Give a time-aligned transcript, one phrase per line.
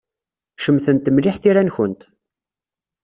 [0.63, 2.01] Cemtent mliḥ tira-nkent.